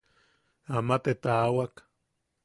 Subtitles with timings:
[0.75, 1.73] Ama te taawak.